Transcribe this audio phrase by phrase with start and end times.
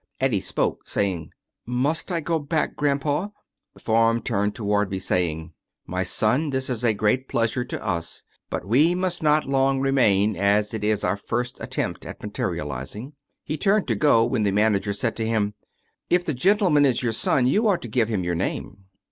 [0.19, 1.29] Eddie spoke, saying:"
[1.87, 3.27] Must I go back, grandpa?"
[3.75, 5.53] The form turned toward me, saying:"
[5.85, 10.35] My son, this is a great pleasure to us, but we must not long remain,
[10.35, 14.91] as it is our first attempt at materializing." He turned to go when the manager
[14.91, 15.53] said to him:"
[16.09, 18.85] If the gentleman is your son you ought to give him your name."